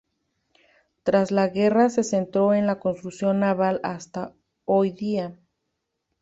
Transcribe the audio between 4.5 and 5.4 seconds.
hoy día.